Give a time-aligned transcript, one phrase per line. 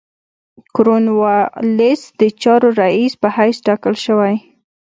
[0.75, 4.35] کورن والیس د چارو رییس په حیث تاکل شوی.